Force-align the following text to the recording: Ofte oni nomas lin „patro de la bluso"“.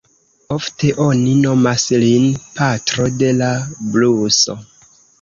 Ofte 0.53 0.89
oni 1.07 1.35
nomas 1.43 1.87
lin 2.05 2.27
„patro 2.57 3.09
de 3.23 3.33
la 3.45 3.55
bluso"“. 3.95 4.63